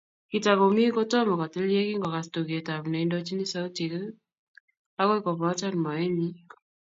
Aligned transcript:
Kitakomi 0.29 0.83
kotomo 0.95 1.33
kotil 1.39 1.67
ye 1.73 1.81
kingogas 1.87 2.27
tugetap 2.33 2.81
neindochini 2.87 3.45
sautik 3.51 3.93
akoi 4.99 5.23
kobotan 5.25 5.75
moenyi 5.83 6.27